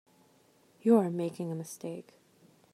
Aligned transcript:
You 0.81 0.97
are 0.97 1.11
making 1.11 1.51
a 1.51 1.55
mistake. 1.55 2.15